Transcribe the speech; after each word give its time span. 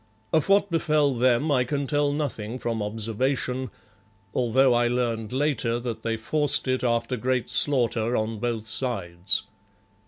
Of 0.33 0.49
what 0.49 0.71
befell 0.71 1.13
them 1.13 1.51
I 1.51 1.63
can 1.63 1.85
tell 1.85 2.11
nothing 2.11 2.57
from 2.57 2.81
observation, 2.81 3.69
although 4.33 4.73
I 4.73 4.87
learned 4.87 5.31
later 5.31 5.79
that 5.79 6.01
they 6.01 6.17
forced 6.17 6.67
it 6.67 6.83
after 6.83 7.15
great 7.17 7.51
slaughter 7.51 8.15
on 8.15 8.39
both 8.39 8.67
sides. 8.67 9.43